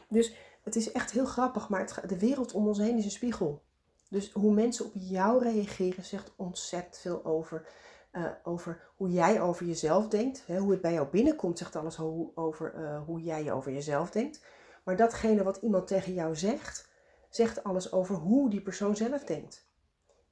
[0.08, 3.62] Dus het is echt heel grappig, maar de wereld om ons heen is een spiegel.
[4.08, 7.66] Dus hoe mensen op jou reageren zegt ontzettend veel over
[8.12, 10.42] uh, over hoe jij over jezelf denkt.
[10.46, 11.98] Hè, hoe het bij jou binnenkomt, zegt alles
[12.34, 14.44] over uh, hoe jij over jezelf denkt.
[14.84, 16.88] Maar datgene wat iemand tegen jou zegt,
[17.30, 19.68] zegt alles over hoe die persoon zelf denkt.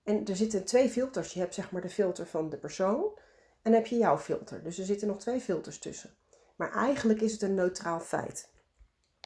[0.05, 1.33] En er zitten twee filters.
[1.33, 3.19] Je hebt zeg maar de filter van de persoon
[3.63, 4.63] en heb je jouw filter.
[4.63, 6.11] Dus er zitten nog twee filters tussen.
[6.57, 8.51] Maar eigenlijk is het een neutraal feit.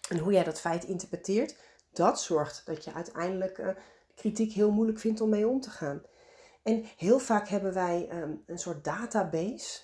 [0.08, 1.56] En hoe jij dat feit interpreteert,
[1.92, 3.68] dat zorgt dat je uiteindelijk uh,
[4.14, 6.02] kritiek heel moeilijk vindt om mee om te gaan.
[6.62, 9.80] En heel vaak hebben wij ehm, een soort database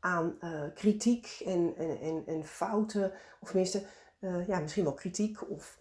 [0.00, 3.86] aan uh, kritiek en, en, en, en, fouten, of tenminste,
[4.20, 5.78] uh, ja, misschien wel kritiek of,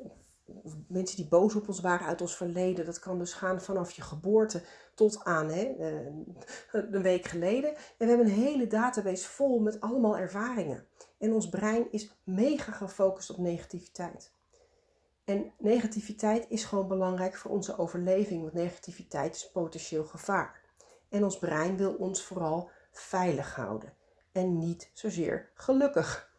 [0.87, 2.85] mensen die boos op ons waren uit ons verleden.
[2.85, 4.63] Dat kan dus gaan vanaf je geboorte
[4.95, 7.69] tot aan hè, uh, een week geleden.
[7.75, 10.87] En we hebben een hele database vol met allemaal ervaringen.
[11.17, 14.31] En ons brein is mega gefocust op negativiteit.
[15.25, 20.61] En negativiteit is gewoon belangrijk voor onze overleving, want negativiteit is potentieel gevaar.
[21.09, 23.93] En ons brein wil ons vooral veilig houden
[24.31, 26.32] en niet zozeer gelukkig.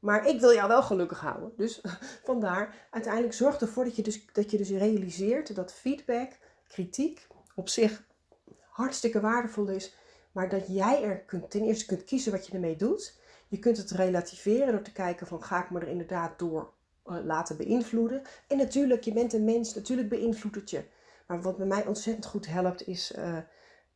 [0.00, 1.52] Maar ik wil jou wel gelukkig houden.
[1.56, 1.80] Dus
[2.24, 6.32] vandaar, uiteindelijk zorg ervoor dat je dus, dat je dus realiseert dat feedback,
[6.68, 8.02] kritiek op zich
[8.68, 9.94] hartstikke waardevol is.
[10.32, 13.18] Maar dat jij er kunt, ten eerste kunt kiezen wat je ermee doet.
[13.48, 16.72] Je kunt het relativeren door te kijken van ga ik me er inderdaad door
[17.04, 18.22] eh, laten beïnvloeden.
[18.48, 20.84] En natuurlijk, je bent een mens, natuurlijk beïnvloedt het je.
[21.26, 23.36] Maar wat bij mij ontzettend goed helpt, is, uh,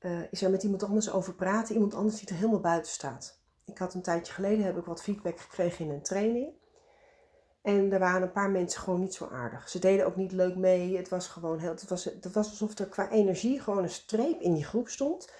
[0.00, 1.74] uh, is er met iemand anders over praten.
[1.74, 3.38] Iemand anders die er helemaal buiten staat.
[3.64, 6.52] Ik had een tijdje geleden heb ik wat feedback gekregen in een training.
[7.62, 9.68] En er waren een paar mensen gewoon niet zo aardig.
[9.68, 10.96] Ze deden ook niet leuk mee.
[10.96, 11.70] Het was gewoon heel.
[11.70, 15.32] Het was, het was alsof er qua energie gewoon een streep in die groep stond.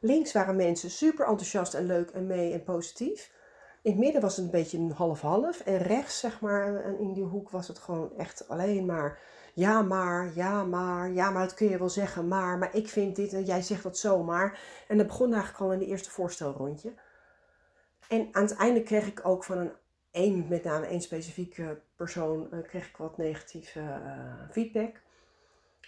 [0.00, 3.32] Links waren mensen super enthousiast en leuk en mee en positief.
[3.82, 5.60] In het midden was het een beetje een half-half.
[5.60, 9.18] En rechts, zeg maar, in die hoek was het gewoon echt alleen maar...
[9.54, 13.16] Ja, maar, ja, maar, ja, maar dat kun je wel zeggen, maar, maar ik vind
[13.16, 14.60] dit en jij zegt dat zomaar.
[14.88, 16.92] En dat begon eigenlijk al in de eerste voorstelrondje.
[18.10, 19.72] En aan het einde kreeg ik ook van een,
[20.10, 25.00] één, met name één specifieke persoon, uh, kreeg ik wat negatieve uh, feedback.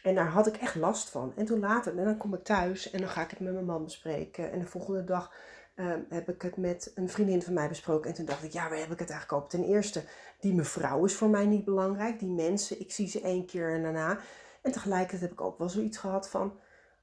[0.02, 1.32] En daar had ik echt last van.
[1.36, 3.64] En toen later, en dan kom ik thuis en dan ga ik het met mijn
[3.64, 4.52] man bespreken.
[4.52, 5.32] En de volgende dag
[5.76, 8.10] uh, heb ik het met een vriendin van mij besproken.
[8.10, 9.50] En toen dacht ik, ja, waar heb ik het eigenlijk op?
[9.50, 10.04] Ten eerste,
[10.40, 12.18] die mevrouw is voor mij niet belangrijk.
[12.18, 14.18] Die mensen, ik zie ze één keer en daarna.
[14.62, 16.58] En tegelijkertijd heb ik ook wel zoiets gehad van,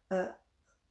[0.07, 0.25] uh,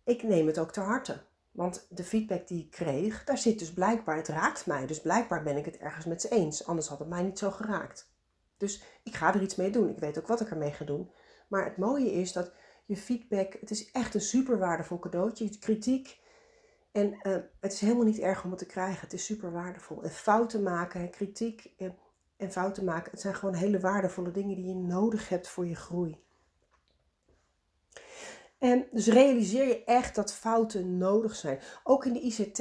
[0.05, 1.21] ik neem het ook te harte.
[1.59, 4.87] Want de feedback die ik kreeg, daar zit dus blijkbaar, het raakt mij.
[4.87, 6.67] Dus blijkbaar ben ik het ergens met ze eens.
[6.67, 8.13] Anders had het mij niet zo geraakt.
[8.57, 9.89] Dus ik ga er iets mee doen.
[9.89, 11.11] Ik weet ook wat ik ermee ga doen.
[11.49, 12.53] Maar het mooie is dat
[12.87, 15.59] je feedback, het is echt een super waardevol cadeautje.
[15.59, 16.21] Kritiek,
[16.93, 19.01] en uh, het is helemaal niet erg om het te krijgen.
[19.01, 20.03] Het is super waardevol.
[20.03, 21.73] En fouten maken, kritiek
[22.37, 25.77] en fouten maken, het zijn gewoon hele waardevolle dingen die je nodig hebt voor je
[25.77, 26.27] groei.
[28.59, 31.59] En dus realiseer je echt dat fouten nodig zijn.
[31.85, 32.59] Ook in de ICT.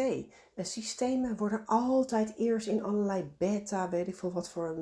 [0.56, 4.82] En systemen worden altijd eerst in allerlei beta, weet ik veel wat voor 1.0,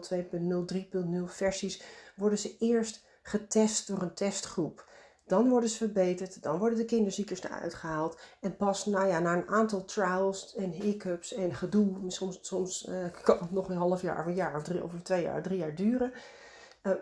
[0.00, 1.82] 2.0, 3.0 versies,
[2.16, 4.90] worden ze eerst getest door een testgroep.
[5.26, 8.18] Dan worden ze verbeterd, dan worden de kinderziekers eruit gehaald.
[8.40, 13.04] En pas nou ja, na een aantal trials en hiccups en gedoe, soms, soms uh,
[13.22, 15.74] kan het nog een half jaar of een jaar of, drie, twee jaar, drie jaar
[15.74, 16.12] duren.
[16.82, 16.92] Uh,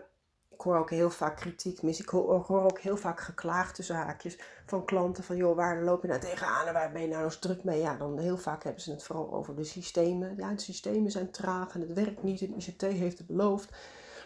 [0.61, 1.99] ik hoor ook heel vaak kritiek, mis.
[1.99, 6.07] Ik hoor, ook heel vaak geklaagd tussen haakjes van klanten van joh, waar loop je
[6.07, 7.79] nou tegenaan en waar ben je nou eens druk mee?
[7.79, 10.35] Ja, dan heel vaak hebben ze het vooral over de systemen.
[10.37, 13.69] Ja, de systemen zijn traag en het werkt niet en ICT heeft het beloofd.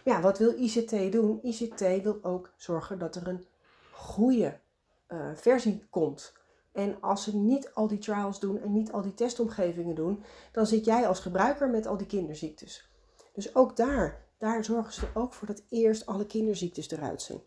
[0.03, 1.39] Ja, wat wil ICT doen?
[1.43, 3.45] ICT wil ook zorgen dat er een
[3.91, 4.59] goede
[5.07, 6.33] uh, versie komt.
[6.71, 10.65] En als ze niet al die trials doen en niet al die testomgevingen doen, dan
[10.65, 12.89] zit jij als gebruiker met al die kinderziektes.
[13.33, 17.39] Dus ook daar, daar zorgen ze ook voor dat eerst alle kinderziektes eruit zijn.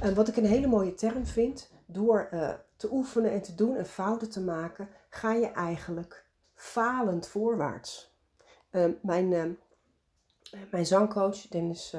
[0.00, 3.76] En wat ik een hele mooie term vind, door uh, te oefenen en te doen
[3.76, 6.24] en fouten te maken, ga je eigenlijk
[6.54, 8.16] falend voorwaarts.
[8.70, 9.44] Uh, mijn, uh,
[10.70, 11.96] mijn zangcoach, Dennis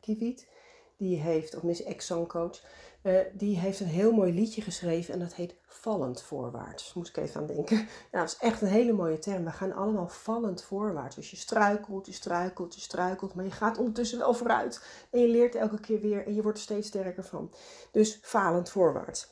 [0.00, 0.48] Kiviet,
[0.96, 2.60] die heeft, of mis ex-zangcoach,
[3.06, 6.94] uh, die heeft een heel mooi liedje geschreven en dat heet Vallend Voorwaarts.
[6.94, 7.76] Moest ik even aan denken.
[8.12, 9.44] Ja, dat is echt een hele mooie term.
[9.44, 11.16] We gaan allemaal vallend voorwaarts.
[11.16, 14.84] Dus je struikelt, je struikelt, je struikelt, maar je gaat ondertussen wel vooruit.
[15.10, 17.52] En je leert elke keer weer en je wordt er steeds sterker van.
[17.90, 19.28] Dus falend voorwaarts.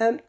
[0.00, 0.20] Um,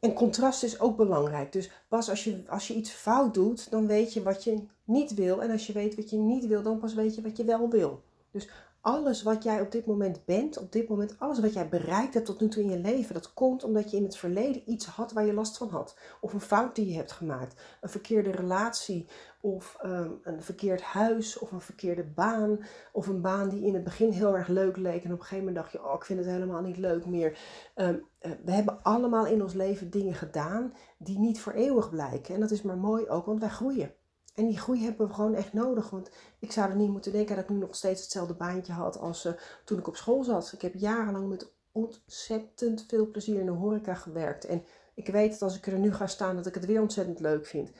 [0.00, 1.52] en contrast is ook belangrijk.
[1.52, 5.14] Dus pas als je, als je iets fout doet, dan weet je wat je niet
[5.14, 5.42] wil.
[5.42, 7.70] En als je weet wat je niet wil, dan pas weet je wat je wel
[7.70, 8.02] wil.
[8.30, 8.48] Dus
[8.88, 12.26] alles wat jij op dit moment bent, op dit moment, alles wat jij bereikt hebt
[12.26, 15.12] tot nu toe in je leven, dat komt omdat je in het verleden iets had
[15.12, 15.96] waar je last van had.
[16.20, 19.08] Of een fout die je hebt gemaakt, een verkeerde relatie,
[19.40, 22.58] of um, een verkeerd huis, of een verkeerde baan,
[22.92, 25.44] of een baan die in het begin heel erg leuk leek en op een gegeven
[25.44, 27.38] moment dacht je, oh, ik vind het helemaal niet leuk meer.
[27.74, 32.34] Um, uh, we hebben allemaal in ons leven dingen gedaan die niet voor eeuwig blijken.
[32.34, 33.92] En dat is maar mooi ook, want wij groeien.
[34.38, 35.90] En die groei hebben we gewoon echt nodig.
[35.90, 38.98] Want ik zou er niet moeten denken dat ik nu nog steeds hetzelfde baantje had
[38.98, 39.32] als uh,
[39.64, 40.52] toen ik op school zat.
[40.52, 44.44] Ik heb jarenlang met ontzettend veel plezier in de horeca gewerkt.
[44.44, 47.20] En ik weet dat als ik er nu ga staan, dat ik het weer ontzettend
[47.20, 47.70] leuk vind.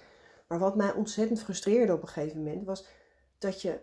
[0.49, 2.87] Maar wat mij ontzettend frustreerde op een gegeven moment, was
[3.39, 3.81] dat je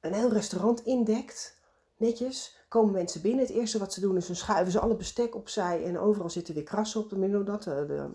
[0.00, 1.56] een heel restaurant indekt.
[1.96, 3.46] Netjes, komen mensen binnen.
[3.46, 6.54] Het eerste wat ze doen is, ze schuiven ze alle bestek opzij en overal zitten
[6.54, 7.10] weer krassen op.
[7.10, 8.10] De middel dat, de, de,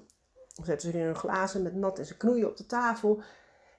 [0.63, 3.21] zetten ze in hun glazen met nat en ze knoeien op de tafel.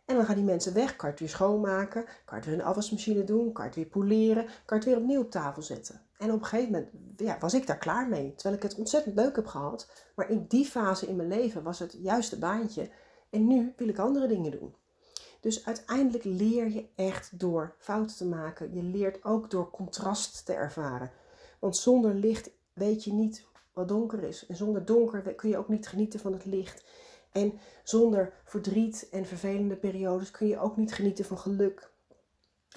[0.04, 3.24] En dan gaan die mensen weg, kan het weer schoonmaken, kan het weer de afwasmachine
[3.24, 6.00] doen, kan het weer poleren, kan het weer opnieuw op tafel zetten.
[6.18, 9.14] En op een gegeven moment ja, was ik daar klaar mee, terwijl ik het ontzettend
[9.14, 9.90] leuk heb gehad.
[10.14, 12.90] Maar in die fase in mijn leven was het juiste baantje.
[13.30, 14.74] En nu wil ik andere dingen doen.
[15.40, 18.74] Dus uiteindelijk leer je echt door fouten te maken.
[18.74, 21.10] Je leert ook door contrast te ervaren.
[21.58, 24.46] Want zonder licht weet je niet wat donker is.
[24.46, 26.84] En zonder donker kun je ook niet genieten van het licht.
[27.34, 31.90] En zonder verdriet en vervelende periodes kun je ook niet genieten van geluk.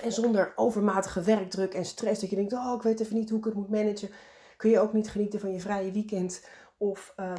[0.02, 3.40] En zonder overmatige werkdruk en stress, dat je denkt, oh, ik weet even niet hoe
[3.40, 4.10] ik het moet managen,
[4.58, 6.48] kun je ook niet genieten van je vrije weekend.
[6.78, 7.34] Of uh,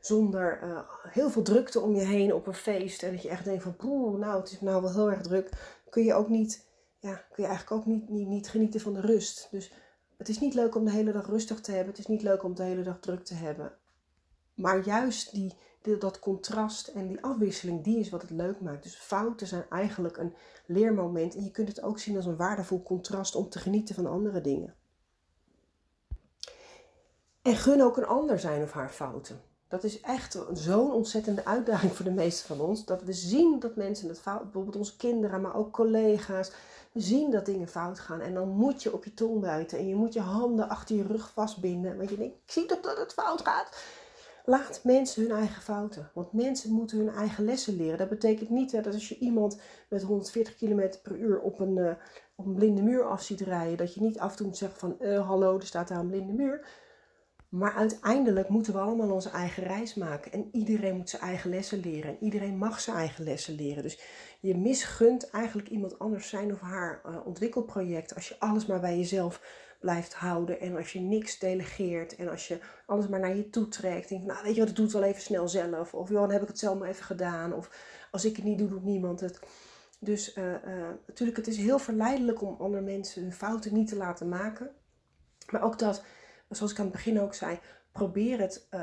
[0.00, 3.02] zonder uh, heel veel drukte om je heen op een feest.
[3.02, 5.50] En dat je echt denkt van, poeh, nou, het is nou wel heel erg druk.
[5.90, 6.66] Kun je ook niet,
[6.98, 9.48] ja, kun je eigenlijk ook niet, niet, niet genieten van de rust.
[9.50, 9.72] Dus
[10.16, 11.88] het is niet leuk om de hele dag rustig te hebben.
[11.88, 13.72] Het is niet leuk om de hele dag druk te hebben.
[14.54, 15.54] Maar juist die,
[15.98, 18.82] dat contrast en die afwisseling, die is wat het leuk maakt.
[18.82, 20.34] Dus fouten zijn eigenlijk een
[20.66, 21.34] leermoment.
[21.34, 24.40] En je kunt het ook zien als een waardevol contrast om te genieten van andere
[24.40, 24.74] dingen.
[27.42, 29.40] En gun ook een ander zijn of haar fouten.
[29.68, 32.84] Dat is echt zo'n ontzettende uitdaging voor de meesten van ons.
[32.84, 36.52] Dat we zien dat mensen het fout, bijvoorbeeld onze kinderen, maar ook collega's,
[36.92, 38.20] zien dat dingen fout gaan.
[38.20, 41.02] En dan moet je op je tong buiten en je moet je handen achter je
[41.02, 41.96] rug vastbinden.
[41.96, 43.76] Want je denkt, ik zie toch dat het fout gaat.
[44.46, 46.10] Laat mensen hun eigen fouten.
[46.14, 47.98] Want mensen moeten hun eigen lessen leren.
[47.98, 51.76] Dat betekent niet hè, dat als je iemand met 140 km per uur op een,
[51.76, 51.92] uh,
[52.34, 54.78] op een blinde muur af ziet rijden, dat je niet af en toe moet zeggen
[54.78, 56.66] van uh, hallo, er staat daar een blinde muur.
[57.48, 60.32] Maar uiteindelijk moeten we allemaal onze eigen reis maken.
[60.32, 62.10] En iedereen moet zijn eigen lessen leren.
[62.10, 63.82] En iedereen mag zijn eigen lessen leren.
[63.82, 64.00] Dus
[64.40, 68.96] je misgunt eigenlijk iemand anders zijn of haar uh, ontwikkelproject als je alles maar bij
[68.96, 69.40] jezelf
[69.84, 70.60] blijft houden.
[70.60, 74.08] En als je niks delegeert en als je alles maar naar je toe trekt.
[74.08, 75.94] Denk, nou weet je wat, ik doe het wel even snel zelf.
[75.94, 77.52] Of joh, dan heb ik het zelf maar even gedaan.
[77.52, 77.70] Of
[78.10, 79.40] als ik het niet doe, doet niemand het.
[80.00, 83.96] Dus uh, uh, natuurlijk, het is heel verleidelijk om andere mensen hun fouten niet te
[83.96, 84.70] laten maken.
[85.50, 86.04] Maar ook dat,
[86.48, 87.58] zoals ik aan het begin ook zei,
[87.92, 88.80] probeer het uh,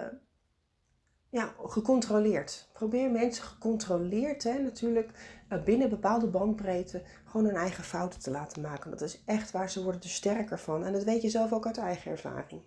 [1.29, 2.69] ja, gecontroleerd.
[2.73, 5.11] Probeer mensen gecontroleerd, hè, natuurlijk
[5.59, 8.91] binnen bepaalde bandbreedte, gewoon hun eigen fouten te laten maken.
[8.91, 10.85] Dat is echt waar ze worden er sterker van.
[10.85, 12.61] En dat weet je zelf ook uit eigen ervaring.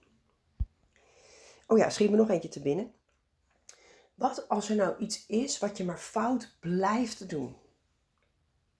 [1.66, 2.92] Oh ja, schiet me nog eentje te binnen.
[4.14, 7.56] Wat als er nou iets is wat je maar fout blijft doen?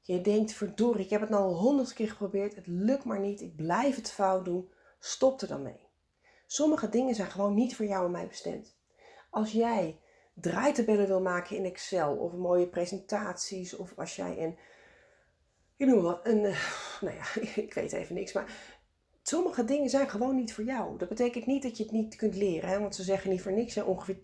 [0.01, 3.41] Je denkt, verdorie, ik heb het nou al honderd keer geprobeerd, het lukt maar niet,
[3.41, 4.71] ik blijf het fout doen.
[4.99, 5.89] Stop er dan mee.
[6.47, 8.77] Sommige dingen zijn gewoon niet voor jou en mij bestemd.
[9.31, 10.01] Als jij
[10.35, 14.57] draaitabellen wil maken in Excel of mooie presentaties of als jij een,
[15.77, 16.61] ik noem wat, een, eh,
[17.01, 18.75] nou ja, ik weet even niks, maar
[19.23, 20.99] sommige dingen zijn gewoon niet voor jou.
[20.99, 22.81] Dat betekent niet dat je het niet kunt leren, hè?
[22.81, 23.83] want ze zeggen niet voor niks, hè?
[23.83, 24.17] ongeveer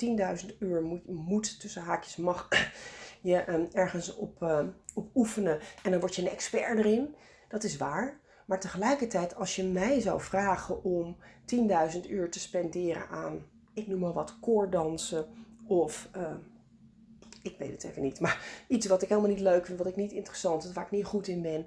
[0.45, 2.49] 10.000 uur moet, moet, tussen haakjes mag
[3.21, 7.15] je um, ergens op, uh, op oefenen en dan word je een expert erin.
[7.49, 8.21] Dat is waar.
[8.47, 11.17] Maar tegelijkertijd, als je mij zou vragen om
[11.55, 15.27] 10.000 uur te spenderen aan, ik noem maar wat, koordansen
[15.71, 16.35] of, uh,
[17.43, 19.97] ik weet het even niet, maar iets wat ik helemaal niet leuk vind, wat ik
[19.97, 21.67] niet interessant vind, waar ik niet goed in ben,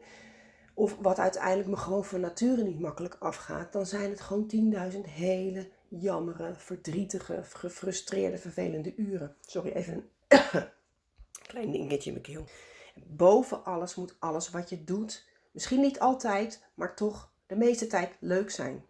[0.74, 4.52] of wat uiteindelijk me gewoon van nature niet makkelijk afgaat, dan zijn het gewoon
[4.94, 9.36] 10.000 hele jammere, verdrietige, gefrustreerde, vervelende uren.
[9.42, 10.40] Sorry, even een
[11.52, 12.46] klein dingetje in mijn keel.
[13.08, 18.16] Boven alles moet alles wat je doet, misschien niet altijd, maar toch de meeste tijd
[18.20, 18.86] leuk zijn.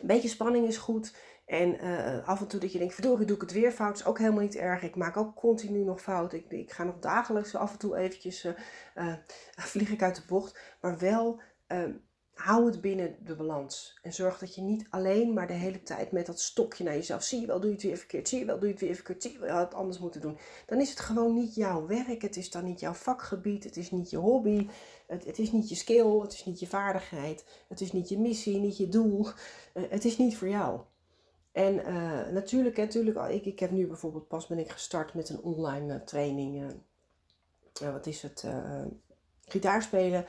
[0.00, 1.14] Een beetje spanning is goed.
[1.48, 4.04] En uh, af en toe dat je denkt, verdorie doe ik het weer fout, is
[4.04, 4.82] ook helemaal niet erg.
[4.82, 6.32] Ik maak ook continu nog fout.
[6.32, 9.14] Ik, ik ga nog dagelijks af en toe eventjes, uh,
[9.72, 10.60] vlieg ik uit de bocht.
[10.80, 11.92] Maar wel, ehm,
[12.34, 13.98] hou het binnen de balans.
[14.02, 17.22] En zorg dat je niet alleen maar de hele tijd met dat stokje naar jezelf,
[17.22, 18.94] zie je wel, doe je het weer verkeerd, zie je wel, doe je het weer
[18.94, 20.38] verkeerd, zie je wel, het anders moeten doen.
[20.66, 23.90] Dan is het gewoon niet jouw werk, het is dan niet jouw vakgebied, het is
[23.90, 24.68] niet je hobby,
[25.06, 28.18] het, het is niet je skill, het is niet je vaardigheid, het is niet je
[28.18, 29.26] missie, niet je doel.
[29.72, 30.80] het is niet voor jou.
[31.58, 35.40] En uh, natuurlijk, natuurlijk ik, ik heb nu bijvoorbeeld pas ben ik gestart met een
[35.40, 36.72] online uh, training.
[37.82, 38.46] Uh, wat is het?
[39.40, 40.24] gitaarspelen.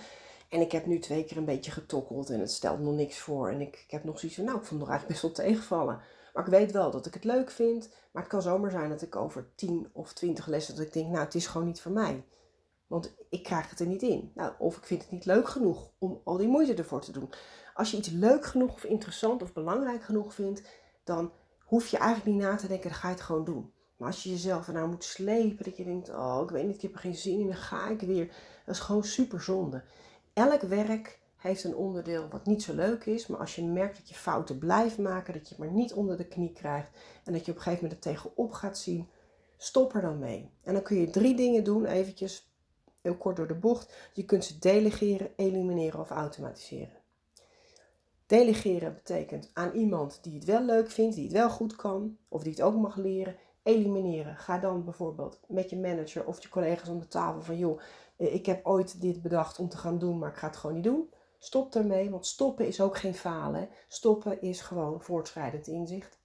[0.50, 3.50] En ik heb nu twee keer een beetje getokkeld en het stelt nog niks voor.
[3.50, 6.02] En ik, ik heb nog zoiets van, nou, ik vond het eigenlijk best wel tegenvallen.
[6.34, 7.90] Maar ik weet wel dat ik het leuk vind.
[8.12, 11.08] Maar het kan zomaar zijn dat ik over 10 of 20 lessen, dat ik denk,
[11.08, 12.24] nou, het is gewoon niet voor mij.
[12.88, 14.32] Want ik krijg het er niet in.
[14.36, 17.30] Nou, of ik vind het niet leuk genoeg om al die moeite ervoor te doen.
[17.74, 20.62] Als je iets leuk genoeg of interessant of belangrijk genoeg vindt,
[21.04, 23.74] dan hoef je eigenlijk niet na te denken, dan ga je het gewoon doen.
[23.98, 26.82] Maar als je jezelf ernaar moet slepen, dat je denkt, oh, ik weet niet, ik
[26.82, 28.28] heb er geen zin in, dan ga ik weer.
[28.66, 29.84] Dat is gewoon super zonde.
[30.34, 34.10] Elk werk heeft een onderdeel wat niet zo leuk is, maar als je merkt dat
[34.10, 36.90] je fouten blijft maken, dat je het maar niet onder de knie krijgt
[37.24, 39.10] en dat je op een gegeven moment er tegenop gaat zien,
[39.58, 40.52] stop er dan mee.
[40.64, 42.54] En dan kun je drie dingen doen, eventjes
[43.02, 44.10] heel kort door de bocht.
[44.14, 46.99] Je kunt ze delegeren, elimineren of automatiseren.
[48.30, 52.44] Delegeren betekent aan iemand die het wel leuk vindt, die het wel goed kan, of
[52.44, 53.36] die het ook mag leren.
[53.64, 54.36] Elimineren.
[54.36, 57.80] Ga dan bijvoorbeeld met je manager of je collega's om de tafel van joh,
[58.18, 60.76] eh, ik heb ooit dit bedacht om te gaan doen, maar ik ga het gewoon
[60.76, 61.10] niet doen.
[61.40, 63.70] Stop ermee, want stoppen is ook geen falen.
[63.88, 66.18] Stoppen is gewoon voortschrijdend inzicht.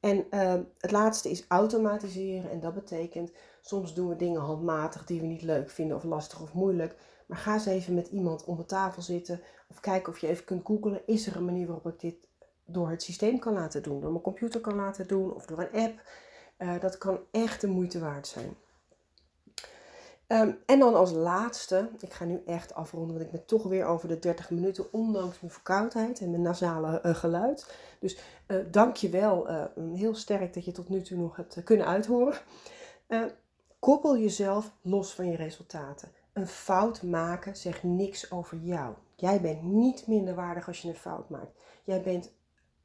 [0.00, 2.50] En uh, het laatste is automatiseren.
[2.50, 6.42] En dat betekent, soms doen we dingen handmatig die we niet leuk vinden of lastig
[6.42, 6.96] of moeilijk.
[7.32, 10.44] Maar ga eens even met iemand om de tafel zitten of kijken of je even
[10.44, 11.06] kunt googlen.
[11.06, 12.28] Is er een manier waarop ik dit
[12.64, 15.80] door het systeem kan laten doen, door mijn computer kan laten doen of door een
[15.82, 16.00] app?
[16.58, 18.56] Uh, dat kan echt de moeite waard zijn.
[20.28, 23.84] Um, en dan als laatste, ik ga nu echt afronden, want ik ben toch weer
[23.84, 27.74] over de 30 minuten, ondanks mijn verkoudheid en mijn nasale uh, geluid.
[28.00, 29.46] Dus uh, dank je wel,
[29.94, 32.38] heel sterk dat je tot nu toe nog hebt kunnen uithoren.
[33.78, 36.20] koppel jezelf los van je resultaten.
[36.32, 38.94] Een fout maken zegt niks over jou.
[39.16, 41.58] Jij bent niet minder waardig als je een fout maakt.
[41.84, 42.32] Jij bent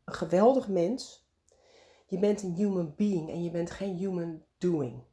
[0.06, 1.30] een geweldig mens.
[2.06, 5.04] Je bent een human being en je bent geen human doing.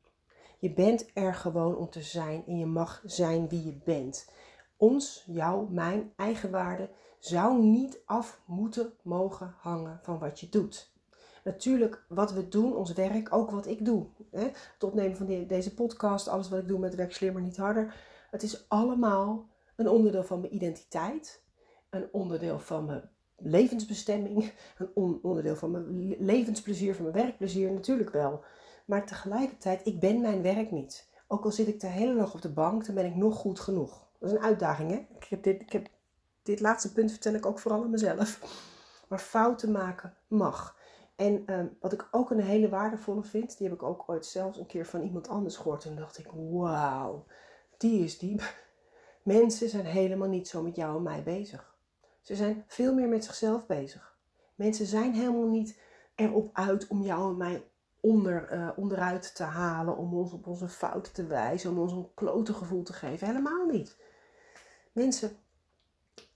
[0.58, 4.30] Je bent er gewoon om te zijn en je mag zijn wie je bent.
[4.76, 10.92] Ons, jou, mijn eigen waarde zou niet af moeten mogen hangen van wat je doet.
[11.44, 14.06] Natuurlijk, wat we doen, ons werk, ook wat ik doe.
[14.30, 14.44] Hè?
[14.44, 17.94] Het opnemen van deze podcast, alles wat ik doe met Werk Slimmer Niet Harder.
[18.34, 21.42] Het is allemaal een onderdeel van mijn identiteit.
[21.90, 24.52] Een onderdeel van mijn levensbestemming.
[24.78, 27.72] Een onderdeel van mijn levensplezier, van mijn werkplezier.
[27.72, 28.44] Natuurlijk wel.
[28.84, 31.08] Maar tegelijkertijd, ik ben mijn werk niet.
[31.28, 33.60] Ook al zit ik de hele dag op de bank, dan ben ik nog goed
[33.60, 34.06] genoeg.
[34.18, 35.06] Dat is een uitdaging, hè?
[35.28, 35.88] Ik dit, ik heb,
[36.42, 38.40] dit laatste punt vertel ik ook vooral aan mezelf.
[39.08, 40.76] Maar fouten maken mag.
[41.16, 44.58] En ehm, wat ik ook een hele waardevolle vind, die heb ik ook ooit zelfs
[44.58, 45.84] een keer van iemand anders gehoord.
[45.84, 47.24] En dacht ik, wauw,
[47.78, 48.54] die is diep.
[49.22, 51.76] Mensen zijn helemaal niet zo met jou en mij bezig.
[52.20, 54.16] Ze zijn veel meer met zichzelf bezig.
[54.54, 55.78] Mensen zijn helemaal niet
[56.14, 57.62] erop uit om jou en mij
[58.00, 62.08] onder, uh, onderuit te halen, om ons op onze fouten te wijzen, om ons een
[62.14, 63.26] klote gevoel te geven.
[63.26, 63.96] Helemaal niet.
[64.92, 65.36] Mensen,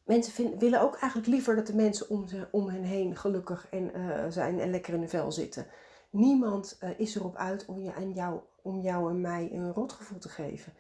[0.05, 3.97] mensen willen ook eigenlijk liever dat de mensen om, ze, om hen heen gelukkig en,
[3.97, 5.67] uh, zijn en lekker in hun vel zitten.
[6.11, 10.19] Niemand uh, is erop uit om, je en jou, om jou en mij een rotgevoel
[10.19, 10.73] te geven.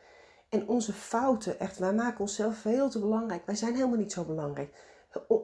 [0.48, 3.46] En onze fouten, echt, wij maken onszelf veel te belangrijk.
[3.46, 4.86] Wij zijn helemaal niet zo belangrijk.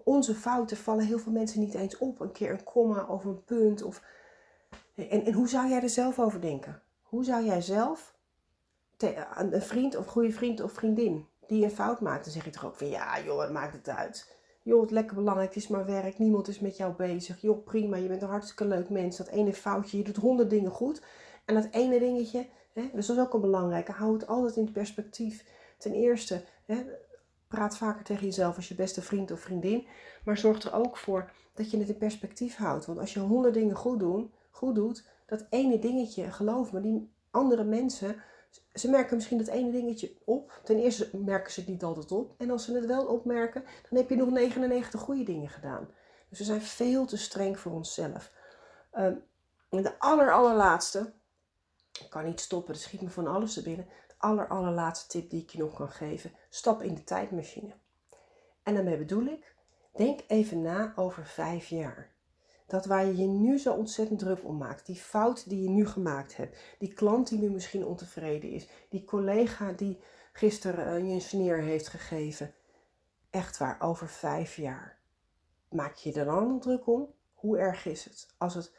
[0.04, 2.20] onze fouten vallen heel veel mensen niet eens op.
[2.20, 3.82] Een keer een komma of een punt.
[3.82, 4.02] Of...
[4.94, 6.82] En, en hoe zou jij er zelf over denken?
[7.02, 8.14] Hoe zou jij zelf
[9.34, 12.64] een vriend of goede vriend of vriendin die een fout maakt, dan zeg je toch
[12.64, 14.32] ook van ja joh, wat maakt het uit?
[14.62, 17.40] Joh, het lekker belangrijk, het is maar werk, niemand is met jou bezig.
[17.40, 19.16] Joh, prima, je bent een hartstikke leuk mens.
[19.16, 21.02] Dat ene foutje, je doet honderd dingen goed.
[21.44, 24.72] En dat ene dingetje, hè, dus dat is ook een belangrijke, hou het altijd in
[24.72, 25.44] perspectief.
[25.78, 26.84] Ten eerste, hè,
[27.48, 29.86] praat vaker tegen jezelf als je beste vriend of vriendin.
[30.24, 32.86] Maar zorg er ook voor dat je het in perspectief houdt.
[32.86, 37.12] Want als je honderd dingen goed, doen, goed doet, dat ene dingetje, geloof me, die
[37.30, 38.16] andere mensen,
[38.74, 40.60] ze merken misschien dat ene dingetje op.
[40.64, 42.34] Ten eerste merken ze het niet altijd op.
[42.38, 45.88] En als ze het wel opmerken, dan heb je nog 99 goede dingen gedaan.
[46.28, 48.32] Dus we zijn veel te streng voor onszelf.
[48.98, 49.22] Um,
[49.70, 51.12] en de aller, allerlaatste,
[52.00, 53.86] ik kan niet stoppen, er schiet me van alles te binnen.
[54.08, 57.72] De aller, allerlaatste tip die ik je nog kan geven, stap in de tijdmachine.
[58.62, 59.54] En daarmee bedoel ik,
[59.92, 62.12] denk even na over vijf jaar.
[62.66, 65.86] Dat waar je je nu zo ontzettend druk om maakt, die fout die je nu
[65.86, 69.98] gemaakt hebt, die klant die nu misschien ontevreden is, die collega die
[70.32, 72.54] gisteren eh, je een sneer heeft gegeven.
[73.30, 74.98] Echt waar, over vijf jaar.
[75.68, 77.14] Maak je er dan nog druk om?
[77.34, 78.28] Hoe erg is het?
[78.38, 78.72] Als het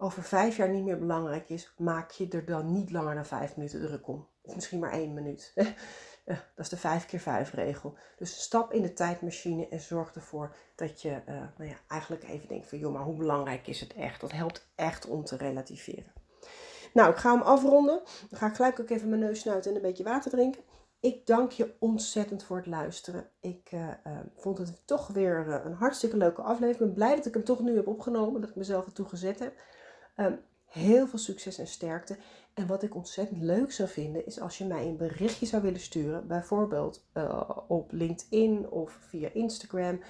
[0.00, 3.56] over vijf jaar niet meer belangrijk is, maak je er dan niet langer dan vijf
[3.56, 4.28] minuten druk om.
[4.42, 5.52] Of misschien maar één minuut.
[6.24, 7.96] dat is de 5 keer 5 regel.
[8.16, 12.48] Dus stap in de tijdmachine en zorg ervoor dat je uh, nou ja, eigenlijk even
[12.48, 14.20] denkt van joh, maar hoe belangrijk is het echt?
[14.20, 16.12] Dat helpt echt om te relativeren.
[16.92, 18.02] Nou, ik ga hem afronden.
[18.30, 20.62] Dan ga ik gelijk ook even mijn neus snuiten en een beetje water drinken.
[21.00, 23.30] Ik dank je ontzettend voor het luisteren.
[23.40, 26.74] Ik uh, uh, vond het toch weer een hartstikke leuke aflevering.
[26.74, 29.38] Ik ben blij dat ik hem toch nu heb opgenomen, dat ik mezelf ertoe gezet
[29.38, 29.52] heb.
[30.20, 32.16] Um, heel veel succes en sterkte.
[32.54, 35.80] En wat ik ontzettend leuk zou vinden, is als je mij een berichtje zou willen
[35.80, 36.26] sturen.
[36.26, 40.00] Bijvoorbeeld uh, op LinkedIn of via Instagram,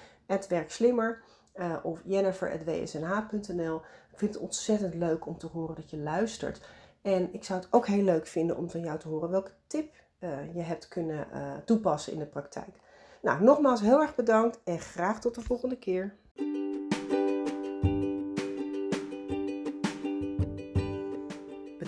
[0.47, 1.23] werkslimmer.
[1.55, 3.75] Uh, of jennifer.wsnh.nl.
[4.11, 6.61] Ik vind het ontzettend leuk om te horen dat je luistert.
[7.01, 9.93] En ik zou het ook heel leuk vinden om van jou te horen welke tip
[10.19, 11.27] uh, je hebt kunnen
[11.65, 12.79] toepassen in de praktijk.
[13.21, 16.15] Nou, nogmaals heel erg bedankt en graag tot de volgende keer.